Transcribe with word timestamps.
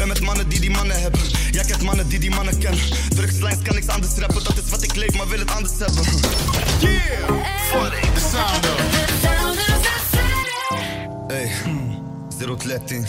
Ben 0.00 0.08
met 0.08 0.20
mannen 0.20 0.48
die 0.48 0.60
die 0.60 0.70
mannen 0.70 1.00
hebben. 1.00 1.20
Jij 1.50 1.64
kent 1.64 1.82
mannen 1.82 2.08
die 2.08 2.18
die 2.18 2.30
mannen 2.30 2.58
kennen. 2.58 2.80
Drugslijns 3.08 3.62
kan 3.62 3.74
niks 3.74 3.88
anders 3.88 4.14
rappen. 4.14 4.44
Dat 4.44 4.56
is 4.64 4.70
wat 4.70 4.82
ik 4.82 4.94
leef, 4.94 5.16
maar 5.16 5.28
wil 5.28 5.38
het 5.38 5.50
anders 5.50 5.78
hebben. 5.78 6.04
Yeah! 6.78 7.00
Funny, 7.70 8.00
the 8.14 8.20
sound 8.20 8.66
of. 8.66 8.80
Hey, 11.28 11.50
Zero 12.38 12.56
13. 12.56 13.06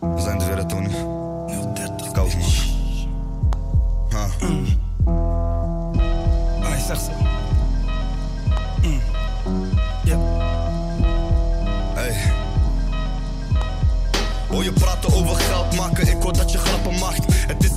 We 0.00 0.20
zijn 0.20 0.40
er 0.40 0.54
weer, 0.54 0.66
Tony. 0.66 0.88
030. 1.74 2.12
Koud, 2.12 2.34
man. 2.38 2.50
Ha. 4.08 4.28
Hij 6.68 6.80
zegt 6.86 7.04
ze. 7.04 7.10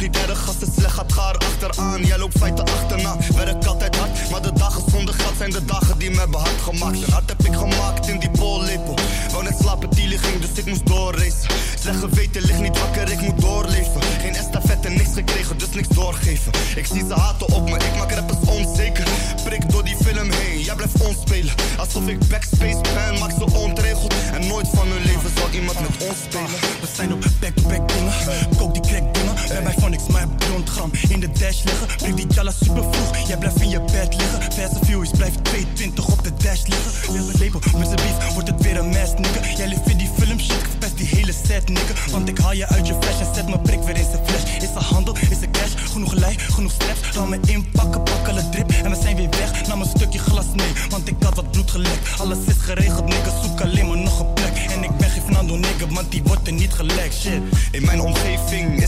Is 0.01 0.07
niet 0.07 0.17
erg 0.17 0.47
als 0.47 0.55
het 0.59 0.73
slecht 0.77 0.93
gaat, 0.93 1.13
ga 1.13 1.29
er 1.29 1.37
achteraan. 1.37 2.05
Jij 2.05 2.17
loopt 2.17 2.37
feiten 2.37 2.65
achterna, 2.65 3.17
werk 3.35 3.65
altijd 3.65 3.95
hard. 3.95 4.29
Maar 4.31 4.41
de 4.41 4.53
dagen 4.53 4.83
zonder 4.91 5.13
geld 5.13 5.37
zijn 5.37 5.51
de 5.51 5.65
dagen 5.65 5.97
die 5.97 6.09
me 6.09 6.17
hebben 6.17 6.39
hard 6.39 6.61
gemaakt. 6.61 7.03
En 7.03 7.11
hard 7.11 7.29
heb 7.29 7.45
ik 7.45 7.53
gemaakt 7.55 8.07
in 8.07 8.19
die 8.19 8.29
pollepel. 8.29 8.95
Wou 9.31 9.43
net 9.43 9.57
slapen, 9.61 9.89
die 9.89 10.17
ging, 10.17 10.41
dus 10.41 10.49
ik 10.53 10.65
moest 10.65 10.85
doorracen. 10.85 11.49
Zeg 11.79 11.99
geweten, 11.99 12.41
ligt 12.41 12.61
niet 12.61 12.79
wakker, 12.79 13.11
ik 13.11 13.21
moet 13.21 13.41
doorleven. 13.41 14.01
Geen 14.21 14.35
estafette, 14.35 14.89
niks 14.89 15.13
gekregen, 15.13 15.57
dus 15.57 15.69
niks 15.69 15.87
doorgeven. 15.87 16.51
Ik 16.75 16.85
zie 16.85 17.03
ze 17.07 17.13
haten 17.13 17.47
op 17.53 17.69
me, 17.69 17.75
ik 17.75 17.95
maak 17.97 18.11
rappers 18.11 18.39
onzeker. 18.45 19.07
Prik 19.43 19.69
door 19.71 19.83
die 19.83 19.95
film 20.03 20.31
heen, 20.31 20.59
jij 20.59 20.75
blijft 20.75 21.01
onspelen. 21.01 21.53
Alsof 21.77 22.07
ik 22.07 22.27
backspace 22.29 22.81
ben, 22.81 23.19
maak 23.19 23.31
ze 23.31 23.45
ontregeld. 23.53 24.13
En 24.33 24.47
nooit 24.47 24.67
van 24.73 24.87
hun 24.87 25.01
leven 25.01 25.31
zal 25.35 25.49
iemand 25.49 25.79
met 25.79 26.09
ons 26.09 26.17
spelen. 26.23 26.59
We 26.81 26.87
zijn 26.95 27.13
op 27.13 27.25
back-to-back 27.39 27.87
dingen. 27.87 28.13
Kook 28.57 28.73
die 28.73 28.81
crack. 28.81 29.20
Ben 29.47 29.63
bij 29.63 29.75
Phonics, 29.79 30.07
maar 30.07 30.19
heb 30.19 30.37
300 30.37 30.69
gram 30.69 30.91
in 31.09 31.19
de 31.19 31.29
dash 31.31 31.63
liggen. 31.63 31.87
Blik 31.97 32.15
die 32.15 32.27
jalla 32.27 32.51
super 32.51 32.83
vroeg. 32.91 33.27
Jij 33.27 33.37
blijft 33.37 33.61
in 33.61 33.69
je 33.69 33.81
bed 33.81 34.15
liggen. 34.15 34.41
And 34.71 34.85
Furious 34.85 35.11
blijft 35.11 35.43
22 35.43 36.07
op 36.07 36.23
de 36.23 36.31
dash 36.43 36.61
liggen. 36.65 36.91
Label 37.39 37.59
met 37.77 37.87
z'n 37.87 37.95
beef, 37.95 38.33
wordt 38.33 38.49
het 38.49 38.61
weer 38.61 38.77
een 38.77 38.89
mess, 38.89 39.13
nigga. 39.17 39.55
Jij 39.57 39.67
leeft 39.67 39.89
in 39.89 39.97
die 39.97 40.09
film 40.17 40.39
shit, 40.39 40.63
verpest 40.69 40.97
die 40.97 41.07
hele 41.07 41.33
set, 41.47 41.69
nigga. 41.69 42.11
Want 42.11 42.29
ik 42.29 42.37
haal 42.37 42.53
je 42.53 42.67
uit 42.67 42.87
je 42.87 42.95
flash 43.01 43.19
en 43.19 43.35
zet 43.35 43.45
mijn 43.45 43.61
prik 43.61 43.81
weer 43.81 43.97
in 43.97 44.05
zijn 44.11 44.25
flash. 44.25 44.57
Is 44.57 44.75
er 44.75 44.81
handel, 44.81 45.15
is 45.29 45.41
er 45.41 45.51
cash, 45.51 45.73
genoeg 45.91 46.13
lijn, 46.13 46.39
genoeg 46.39 46.71
straps. 46.71 47.15
Laat 47.15 47.29
me 47.29 47.39
inpakken, 47.45 48.03
pak 48.03 48.27
alle 48.27 48.49
drip 48.49 48.71
en 48.83 48.89
we 48.89 48.97
zijn 49.01 49.15
weer 49.15 49.29
weg. 49.29 49.67
Nam 49.67 49.81
een 49.81 49.87
stukje 49.95 50.19
glas 50.19 50.45
mee, 50.55 50.71
want 50.89 51.07
ik 51.07 51.15
had 51.19 51.35
wat 51.35 51.51
bloed 51.51 51.71
gelekt. 51.71 52.19
Alles 52.19 52.37
is 52.45 52.55
geregeld, 52.59 53.05
nigga, 53.05 53.41
zoek 53.43 53.61
alleen 53.61 53.87
maar 53.87 53.97
nog 53.97 54.19
een 54.19 54.33
plek. 54.33 54.57
En 54.71 54.83
ik 54.83 54.97
ben 54.97 55.09
geen 55.09 55.21
Fernando, 55.21 55.55
nigga, 55.55 55.87
want 55.87 56.11
die 56.11 56.21
wordt 56.23 56.47
er 56.47 56.53
niet 56.53 56.73
gelekt, 56.73 57.15
shit. 57.15 57.41
In 57.71 57.85
mijn 57.85 58.01
omgeving 58.01 58.80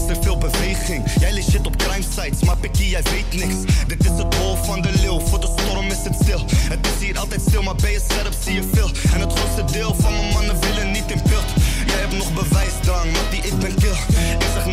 Jij 0.84 1.34
leest 1.34 1.50
shit 1.50 1.68
op 1.68 1.76
crime 1.78 2.06
sites, 2.16 2.44
maar 2.44 2.58
Pikkie, 2.58 2.90
jij 2.90 3.02
weet 3.04 3.34
niks. 3.34 3.56
Dit 3.88 4.04
is 4.04 4.18
het 4.18 4.36
hol 4.36 4.56
van 4.56 4.82
de 4.82 4.92
leeuw, 5.02 5.20
voor 5.20 5.40
de 5.40 5.56
storm 5.58 5.86
is 5.86 6.04
het 6.04 6.16
stil. 6.22 6.46
Het 6.50 6.88
is 6.88 7.06
hier 7.06 7.18
altijd 7.20 7.42
stil, 7.48 7.64
maar 7.64 7.76
ben 7.76 7.92
je 7.92 8.02
scherp 8.10 8.34
zie 8.44 8.54
je 8.54 8.64
veel. 8.74 8.90
En 9.14 9.20
het 9.20 9.34
grootste 9.34 9.78
deel 9.78 9.96
van 9.96 10.12
mijn 10.12 10.34
mannen 10.34 10.60
willen 10.60 10.92
niet 10.92 11.12
in 11.12 11.22
beeld. 11.30 11.50
Jij 11.86 12.00
hebt 12.00 12.18
nog 12.18 12.34
bewijsdrang, 12.34 13.12
maar 13.12 13.28
die 13.30 13.42
ik 13.42 13.60
ben 13.60 13.76
kill. 13.76 13.98
Ik 14.40 14.50
zeg 14.54 14.66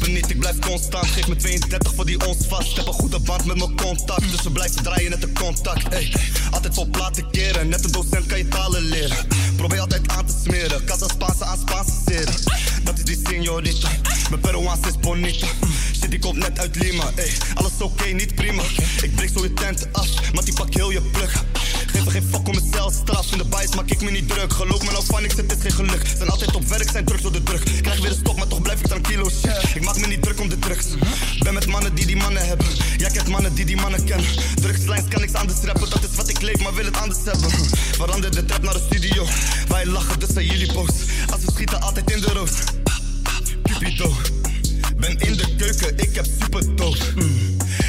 Stoppen 0.00 0.30
ik 0.30 0.38
blijf 0.38 0.58
constant. 0.58 1.06
Geef 1.06 1.28
me 1.28 1.36
32 1.36 1.94
voor 1.94 2.06
die 2.06 2.26
ons 2.26 2.46
vast. 2.48 2.76
Heb 2.76 2.86
een 2.86 2.92
goede 2.92 3.18
band 3.18 3.44
met 3.44 3.56
mijn 3.56 3.76
contact. 3.76 4.30
Dus 4.30 4.42
we 4.42 4.50
blijven 4.50 4.82
draaien 4.82 5.10
net 5.10 5.22
een 5.22 5.34
contact. 5.34 5.88
Ey, 5.88 6.12
altijd 6.50 6.74
vol 6.74 6.86
platen 6.90 7.30
keren. 7.30 7.68
Net 7.68 7.84
een 7.84 7.92
docent 7.92 8.26
kan 8.26 8.38
je 8.38 8.48
talen 8.48 8.82
leren. 8.82 9.16
Probeer 9.56 9.80
altijd 9.80 10.08
aan 10.08 10.26
te 10.26 10.34
smeren. 10.44 10.84
Casa 10.84 11.08
Spaanse 11.08 11.44
aan 11.44 11.58
Spaanse 11.58 11.92
seren. 12.06 12.34
Dat 12.82 12.98
is 12.98 13.04
die 13.04 13.16
señorita. 13.16 13.88
Mijn 14.28 14.40
Peruaans 14.40 14.86
is 14.86 14.98
bonita. 15.00 15.46
Shit, 15.92 16.10
die 16.10 16.18
komt 16.18 16.36
net 16.36 16.58
uit 16.58 16.76
Lima. 16.76 17.10
Ey, 17.14 17.30
alles 17.54 17.72
oké, 17.80 18.06
niet 18.06 18.34
prima. 18.34 18.62
Ik 19.02 19.14
breek 19.14 19.30
zo 19.34 19.42
je 19.42 19.52
tent 19.52 19.92
af, 19.92 20.32
maar 20.32 20.44
die 20.44 20.54
pak 20.54 20.74
heel 20.74 20.90
je 20.90 21.00
plug. 21.00 21.44
Geef 21.86 22.04
er 22.04 22.10
geen 22.10 22.28
fuck 22.30 22.48
om 22.48 22.54
mijn 22.54 22.72
celstraf. 22.72 23.32
In 23.32 23.38
de 23.38 23.44
bias 23.44 23.74
maak 23.74 23.90
ik 23.90 24.00
me 24.00 24.10
niet 24.10 24.28
druk. 24.28 24.52
Geloof 24.52 24.82
me 24.82 24.90
nou 24.90 25.04
van 25.04 25.22
niks, 25.22 25.36
het 25.36 25.52
is 25.52 25.60
geen 25.60 25.72
geluk. 25.72 26.02
Zijn 26.16 26.28
altijd 26.28 26.54
op 26.54 26.68
werk, 26.68 26.90
zijn 26.90 27.04
druk 27.04 27.22
door 27.22 27.32
de 27.32 27.42
druk. 27.42 27.62
Krijg 27.82 28.00
weer 28.00 28.10
een 28.10 28.16
stok, 28.16 28.36
maar 28.36 28.46
toch 28.46 28.62
blijf 28.62 28.80
ik 28.80 28.86
tranquilo. 28.86 29.19
Ik 29.74 29.84
maak 29.84 29.98
me 29.98 30.06
niet 30.06 30.22
druk 30.22 30.40
om 30.40 30.48
de 30.48 30.58
drugs. 30.58 30.86
Ben 31.38 31.54
met 31.54 31.66
mannen 31.66 31.94
die 31.94 32.06
die 32.06 32.16
mannen 32.16 32.46
hebben. 32.46 32.66
Jij 32.96 33.10
kent 33.10 33.28
mannen 33.28 33.54
die 33.54 33.64
die 33.64 33.76
mannen 33.76 34.04
kennen. 34.04 34.26
Drugslijns 34.54 35.08
kan 35.08 35.20
niks 35.20 35.32
anders 35.32 35.60
rappen. 35.60 35.90
Dat 35.90 36.02
is 36.10 36.16
wat 36.16 36.28
ik 36.28 36.40
leef, 36.40 36.60
maar 36.60 36.74
wil 36.74 36.84
het 36.84 36.96
anders 36.96 37.18
hebben. 37.24 37.50
Verander 37.96 38.30
de 38.30 38.44
trap 38.44 38.62
naar 38.62 38.74
de 38.74 38.82
studio. 38.90 39.26
Wij 39.68 39.86
lachen, 39.86 40.18
dus 40.18 40.28
zijn 40.28 40.46
jullie 40.46 40.72
boos. 40.72 40.90
Als 41.32 41.44
we 41.44 41.52
schieten, 41.52 41.80
altijd 41.80 42.10
in 42.10 42.20
de 42.20 42.32
roos. 42.32 42.52
Cupido. 43.62 44.39
Ben 45.00 45.18
in 45.18 45.36
de 45.36 45.54
keuken, 45.56 45.98
ik 45.98 46.14
heb 46.14 46.26
super 46.40 46.76
dope. 46.76 46.98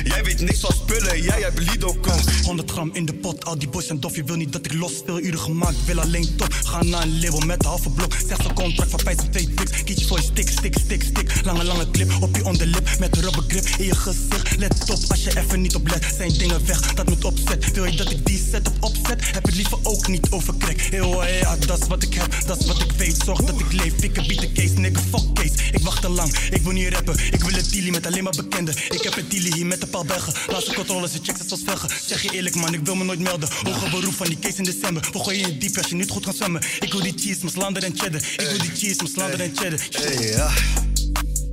Jij 0.03 0.23
weet 0.23 0.39
niks 0.39 0.59
van 0.59 0.73
spullen, 0.73 1.21
jij 1.21 1.41
hebt 1.41 1.59
Lido 1.59 1.93
koos. 1.93 2.23
100 2.43 2.71
gram 2.71 2.89
in 2.93 3.05
de 3.05 3.13
pot, 3.13 3.45
al 3.45 3.57
die 3.59 3.69
boys 3.69 3.85
zijn 3.85 3.99
dof. 3.99 4.15
Je 4.15 4.23
wil 4.23 4.35
niet 4.35 4.53
dat 4.53 4.65
ik 4.65 4.73
los 4.73 4.95
speel, 4.97 5.19
uren 5.19 5.39
gemaakt, 5.39 5.85
wil 5.85 5.99
alleen 5.99 6.35
top. 6.35 6.53
Ga 6.63 6.83
naar 6.83 7.01
een 7.01 7.19
label 7.19 7.39
met 7.39 7.63
een 7.63 7.69
halve 7.69 7.89
blok. 7.89 8.13
Zeg 8.27 8.37
een 8.37 8.53
contract 8.53 8.91
van 8.91 8.99
5 8.99 9.19
op 9.19 9.31
2 9.31 9.53
diks. 9.53 9.83
Kietje 9.83 10.05
voor 10.05 10.17
je 10.17 10.23
stick, 10.23 10.49
stick, 10.49 10.77
stick, 10.77 11.03
stick. 11.03 11.45
Lange, 11.45 11.63
lange 11.63 11.91
clip 11.91 12.11
op 12.21 12.35
je 12.35 12.45
onderlip 12.45 12.89
met 12.99 13.15
een 13.15 13.21
rubber 13.21 13.43
grip 13.47 13.65
in 13.77 13.85
je 13.85 13.95
gezicht. 13.95 14.57
Let 14.57 14.89
op, 14.89 14.99
als 15.07 15.23
je 15.23 15.37
even 15.39 15.61
niet 15.61 15.75
op 15.75 15.87
let, 15.87 16.05
zijn 16.17 16.37
dingen 16.37 16.65
weg. 16.65 16.93
Dat 16.93 17.09
moet 17.09 17.25
opzet. 17.25 17.71
Wil 17.71 17.85
je 17.85 17.97
dat 17.97 18.11
ik 18.11 18.25
die 18.25 18.47
set 18.51 18.67
op 18.67 18.75
opzet? 18.79 19.31
Heb 19.31 19.45
het 19.45 19.55
liever 19.55 19.77
ook 19.83 20.07
niet 20.07 20.27
over 20.29 20.57
crack. 20.57 20.79
Heel 20.79 21.25
ja, 21.25 21.55
dat 21.55 21.81
is 21.81 21.87
wat 21.87 22.03
ik 22.03 22.13
heb, 22.13 22.35
dat 22.45 22.59
is 22.59 22.65
wat 22.65 22.81
ik 22.81 22.91
weet. 22.91 23.17
Zorg 23.25 23.39
dat 23.41 23.59
ik 23.59 23.71
leef, 23.71 23.93
ik 24.03 24.15
heb 24.15 24.27
de 24.27 24.51
case, 24.51 24.73
nigga, 24.73 25.01
fuck 25.01 25.33
case. 25.33 25.53
Ik 25.71 25.81
wacht 25.81 26.01
te 26.01 26.09
lang, 26.09 26.37
ik 26.51 26.61
wil 26.61 26.71
niet 26.71 26.89
rappen. 27.05 27.33
Ik 27.33 27.43
wil 27.43 27.53
het 27.53 27.71
dealie 27.71 27.91
met 27.91 28.05
alleen 28.05 28.23
maar 28.23 28.33
bekenden. 28.35 28.75
Ik 28.89 29.01
heb 29.01 29.15
het 29.15 29.31
dealie 29.31 29.53
hier 29.53 29.65
met 29.65 29.81
een 29.81 29.89
paar 29.89 30.05
bergen. 30.05 30.33
Laatste 30.47 30.73
controle, 30.73 31.09
ze 31.09 31.19
checks 31.23 31.39
het 31.39 31.47
zoals 31.47 31.63
velgen. 31.65 31.89
Zeg 32.05 32.21
je 32.21 32.29
eerlijk 32.29 32.55
man, 32.55 32.73
ik 32.73 32.79
wil 32.83 32.95
me 32.95 33.03
nooit 33.03 33.19
melden. 33.19 33.49
Hoger 33.63 33.89
beroep 33.89 34.13
van 34.13 34.27
die 34.27 34.39
case 34.39 34.57
in 34.57 34.63
december. 34.63 35.09
We 35.11 35.19
gooien 35.19 35.47
je 35.47 35.57
diep 35.57 35.77
als 35.77 35.87
je 35.87 35.95
niet 35.95 36.09
goed 36.09 36.25
gaat 36.25 36.35
zwemmen. 36.35 36.61
Ik 36.79 36.91
wil 36.91 37.01
die 37.01 37.13
cheese, 37.15 37.39
maar 37.41 37.51
slander 37.51 37.83
en 37.83 37.93
cheddar. 37.97 38.21
Ik 38.21 38.47
wil 38.49 38.57
die 38.57 38.71
cheese, 38.75 38.95
maar 38.97 39.11
slander 39.11 39.39
en 39.39 39.51
cheddar. 39.55 39.79
Hey, 39.91 40.29
ja. 40.29 40.51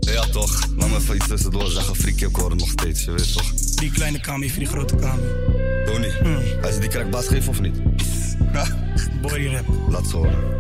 Ja 0.01 0.27
toch, 0.27 0.67
laat 0.77 0.89
me 0.89 0.97
even 0.97 1.17
iets 1.17 1.27
tussendoor 1.27 1.71
zeggen. 1.71 1.97
Freaky, 1.97 2.25
ik 2.25 2.37
hoor 2.37 2.51
het 2.51 2.59
nog 2.59 2.71
steeds, 2.71 3.05
je 3.05 3.11
weet 3.11 3.33
toch. 3.33 3.55
Die 3.55 3.91
kleine 3.91 4.21
kamer 4.21 4.49
voor 4.49 4.59
die 4.59 4.69
grote 4.69 4.95
kamer. 4.97 5.29
Tony, 5.87 6.11
hij 6.61 6.73
ze 6.73 6.79
die 6.79 6.89
crack 6.89 7.11
baas 7.11 7.27
geven 7.27 7.49
of 7.49 7.61
niet? 7.61 7.77
Boy 9.23 9.47
rap. 9.47 9.67
Laat 9.89 10.07
ze 10.07 10.17
horen. 10.17 10.57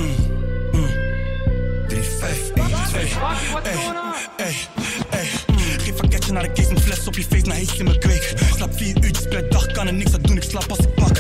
3, 1.88 2.03
5, 2.03 2.50
1, 2.54 2.66
2. 2.88 3.03
Ey, 3.62 3.75
ey, 4.37 4.54
Geef 4.54 4.69
pakketje 4.72 4.78
naar 6.41 6.54
de 6.54 6.62
case, 6.62 6.81
fles 6.81 7.06
op 7.06 7.16
je 7.16 7.25
face, 7.31 7.47
naar 7.47 7.56
heet 7.56 7.78
in 7.78 7.84
mijn 7.84 7.99
kweek. 7.99 8.34
Slaap 8.56 8.76
vier 8.76 8.97
uurtjes 9.04 9.26
per 9.28 9.49
dag, 9.49 9.66
kan 9.66 9.87
er 9.87 9.94
niks 9.94 10.15
aan 10.15 10.22
doen, 10.22 10.37
ik 10.37 10.43
slaap 10.43 10.71
als 10.71 10.78
ik 10.78 10.94
pak. 10.94 11.15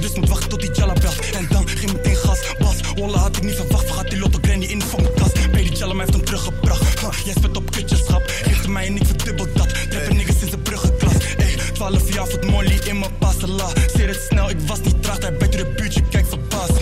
Dus 0.00 0.14
moet 0.14 0.28
wachten 0.28 0.48
tot 0.48 0.60
die 0.60 0.70
jalla 0.72 0.92
belt. 0.92 1.30
En 1.30 1.46
dan 1.50 1.68
ging 1.68 1.92
meteen 1.92 2.16
gas, 2.16 2.40
bas. 2.58 2.76
Wallah 2.94 3.20
had 3.20 3.36
ik 3.36 3.42
niet 3.42 3.54
verwacht, 3.54 3.86
vergat 3.86 4.10
die 4.10 4.18
lotto 4.18 4.38
granny 4.42 4.64
in 4.64 4.78
de 4.78 4.84
fucking 4.84 5.16
tas. 5.16 5.32
Die 5.32 5.76
jalla 5.76 5.94
mij 5.94 6.04
heeft 6.04 6.16
hem 6.16 6.24
teruggebracht. 6.24 7.24
Jij 7.24 7.34
spet 7.36 7.56
op 7.56 7.70
kutjeschap, 7.70 8.22
geeft 8.26 8.68
mij 8.68 8.86
en 8.86 8.96
ik 8.96 9.06
verdubbel 9.06 9.46
dat. 9.54 9.68
Trappen 9.90 10.16
niggas 10.16 10.42
in 10.42 10.48
zijn 10.48 10.62
bruggeklas. 10.62 11.14
Ey, 11.36 11.56
12 11.72 12.14
jaar 12.14 12.26
voet 12.26 12.50
molly 12.50 12.78
in 12.84 12.98
mijn 12.98 13.18
passela. 13.18 13.68
Zeer 13.94 14.08
het 14.08 14.26
snel, 14.28 14.50
ik 14.50 14.60
was 14.66 14.80
niet 14.80 15.02
traag, 15.02 15.18
daar 15.18 15.32
buiten 15.32 15.58
de 15.58 15.72
buurt, 15.76 15.94
je 15.94 16.02
kijkt 16.10 16.28
verbaasd. 16.28 16.72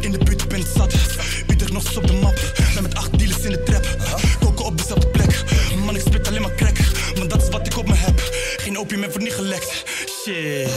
In 0.00 0.10
de 0.10 0.18
buurt, 0.18 0.42
ik 0.42 0.48
ben 0.48 0.64
zat. 0.76 0.94
Utrecht 1.46 1.72
nog 1.72 1.96
op 1.96 2.06
de 2.06 2.12
gelekt. 9.34 9.84
Shit. 10.22 10.68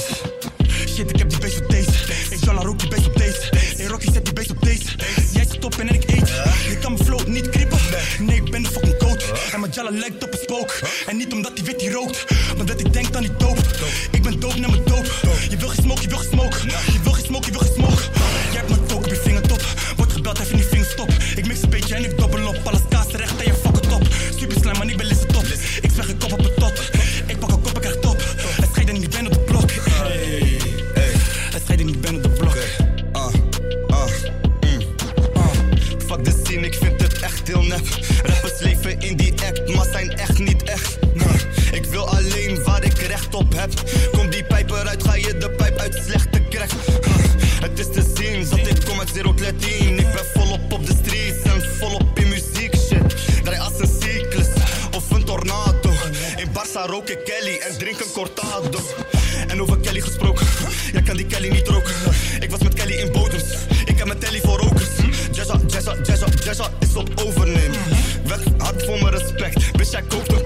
Shit, 0.89 1.09
ik 1.09 1.17
heb 1.17 1.29
die 1.29 1.39
beest 1.39 1.61
op 1.61 1.69
deze. 1.69 1.91
Ik 2.29 2.37
zal 2.43 2.55
haar 2.55 2.67
ook 2.67 2.79
die 2.79 2.89
beest 2.89 3.07
op 3.07 3.17
deze. 3.17 3.39
Hey, 3.77 3.85
Rocky 3.85 4.11
zet 4.11 4.25
die 4.25 4.33
beest 4.33 4.51
op 4.51 4.61
deze. 4.61 4.89
Jij 5.33 5.45
zit 5.51 5.65
op 5.65 5.75
en 5.75 5.87
ik 5.89 6.03
eet. 6.09 6.27
Je 6.69 6.77
kan 6.81 6.93
mijn 6.93 7.05
flow 7.05 7.27
niet 7.27 7.49
krippen. 7.49 7.79
Nee, 8.19 8.35
ik 8.35 8.51
ben 8.51 8.63
de 8.63 8.69
fucking 8.69 8.97
coach. 8.97 9.51
En 9.53 9.59
mijn 9.59 9.71
jalla 9.71 9.89
lijkt 9.89 10.23
op 10.23 10.33
een 10.33 10.39
spook. 10.39 10.79
En 11.07 11.17
niet 11.17 11.33
omdat 11.33 11.51
hij 11.55 11.63
wit 11.65 11.79
die 11.79 11.91
rookt. 11.91 12.25
Maar 12.57 12.65
dat 12.65 12.79
ik 12.79 12.93
denk 12.93 13.15
aan 13.15 13.21
die 13.21 13.35
doop. 13.37 13.59
Ik 14.11 14.23
ben 14.23 14.39
doop 14.39 14.55
naar 14.55 14.69
mijn 14.69 14.83
doop. 14.83 15.11
Je 15.49 15.57
wil 15.57 15.67
geen 15.67 15.83
smoke, 15.83 16.01
je 16.01 16.07
wil 16.07 16.17
geen 16.17 16.29
smoke. 16.31 16.57
Je 16.67 16.99
wil 17.03 17.11
geen 17.11 17.25
smoke, 17.25 17.45
je 17.45 17.51
wil 17.51 17.61
geen 17.61 17.73
smoke. 17.73 17.96
Kom 44.11 44.29
die 44.29 44.43
pijp 44.43 44.69
eruit, 44.69 45.03
ga 45.03 45.15
je 45.15 45.37
de 45.37 45.49
pijp 45.49 45.77
uit 45.77 46.01
slechte 46.05 46.39
krijg. 46.39 46.71
Het 47.61 47.79
is 47.79 47.85
te 47.85 48.13
zien 48.15 48.49
dat 48.49 48.67
ik 48.67 48.85
kom 48.85 48.99
uit 48.99 49.13
013. 49.13 49.99
Ik 49.99 50.11
ben 50.11 50.25
volop 50.33 50.73
op 50.73 50.85
de 50.85 50.93
streets 51.03 51.41
en 51.43 51.61
volop 51.79 52.19
in 52.19 52.27
muziek 52.27 52.75
shit. 52.75 53.43
Draai 53.43 53.59
als 53.59 53.79
een 53.79 53.89
cyclus 54.01 54.47
of 54.95 55.11
een 55.11 55.23
tornado. 55.23 55.89
In 56.35 56.47
Barça 56.53 56.85
rook 56.85 57.09
ik 57.09 57.19
Kelly 57.25 57.57
en 57.57 57.77
drink 57.77 57.99
een 57.99 58.11
cortado. 58.13 58.79
En 59.47 59.61
over 59.61 59.77
Kelly 59.77 60.01
gesproken, 60.01 60.47
jij 60.91 61.01
kan 61.01 61.15
die 61.15 61.25
Kelly 61.25 61.49
niet 61.49 61.67
roken. 61.67 61.93
Ik 62.39 62.49
was 62.49 62.59
met 62.59 62.73
Kelly 62.73 62.93
in 62.93 63.11
bodems, 63.11 63.43
ik 63.85 63.97
heb 63.97 64.07
mijn 64.07 64.19
telly 64.19 64.39
voor 64.39 64.59
rokers. 64.59 64.89
Jazza, 65.31 65.59
jazza, 65.67 65.95
jazza, 66.03 66.27
jazza 66.43 66.71
is 66.79 66.95
op 66.95 67.09
overnemen. 67.25 67.79
Weg 68.23 68.39
hard 68.57 68.85
voor 68.85 69.01
mijn 69.01 69.13
respect, 69.13 69.71
bitch 69.71 69.91
jij 69.91 70.01
koopt 70.01 70.36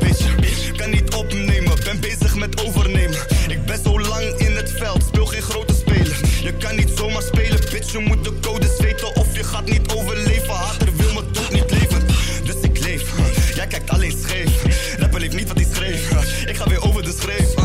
Je 7.91 7.99
moet 7.99 8.23
de 8.23 8.39
codes 8.41 8.77
weten 8.79 9.15
of 9.15 9.37
je 9.37 9.43
gaat 9.43 9.65
niet 9.65 9.93
overleven. 9.93 10.53
Hater 10.53 10.95
wil 10.95 11.13
me 11.13 11.31
toch 11.31 11.51
niet 11.51 11.71
leven. 11.71 12.07
Dus 12.43 12.55
ik 12.61 12.79
leef. 12.79 13.11
Jij 13.55 13.67
kijkt 13.67 13.89
alleen 13.89 14.17
scheef. 14.23 14.63
Rapper 14.97 15.19
leeft 15.19 15.35
niet 15.35 15.47
wat 15.47 15.57
hij 15.57 15.67
schreef. 15.73 16.11
Ik 16.45 16.55
ga 16.55 16.67
weer 16.67 16.83
over 16.83 17.03
de 17.03 17.13
schreef. 17.19 17.60